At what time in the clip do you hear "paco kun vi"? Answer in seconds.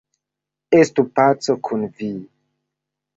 1.19-2.09